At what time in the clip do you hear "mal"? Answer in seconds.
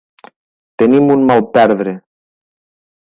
1.33-1.45